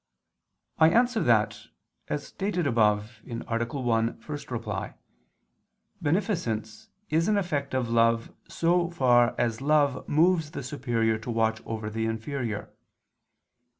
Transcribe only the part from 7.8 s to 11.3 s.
love in so far as love moves the superior to